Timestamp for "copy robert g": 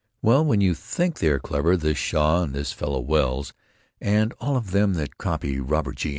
5.19-6.09